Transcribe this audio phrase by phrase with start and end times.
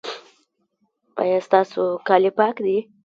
[1.21, 2.77] ایا ستاسو کالي پاک دي؟